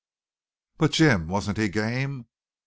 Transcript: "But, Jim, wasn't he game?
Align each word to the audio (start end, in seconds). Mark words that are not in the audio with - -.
"But, 0.79 0.93
Jim, 0.93 1.27
wasn't 1.27 1.59
he 1.59 1.69
game? 1.69 2.25